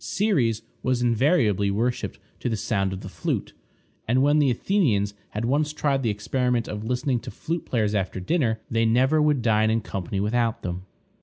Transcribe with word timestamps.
Ceres 0.03 0.63
was 0.81 1.03
invariably 1.03 1.69
worshiped 1.69 2.17
to 2.39 2.49
the 2.49 2.57
sound 2.57 2.91
of 2.91 3.01
the 3.01 3.07
flute. 3.07 3.53
And 4.07 4.23
when 4.23 4.39
the 4.39 4.49
Athenians 4.49 5.13
had 5.29 5.45
once 5.45 5.73
tried 5.73 6.01
the 6.01 6.09
experiment 6.09 6.67
of 6.67 6.83
listening 6.83 7.19
to 7.19 7.29
flute 7.29 7.67
players 7.67 7.93
after 7.93 8.19
dinner, 8.19 8.59
they 8.67 8.83
never 8.87 9.21
would 9.21 9.43
dine 9.43 9.69
in 9.69 9.81
company 9.81 10.19
without 10.19 10.63
them. 10.63 10.87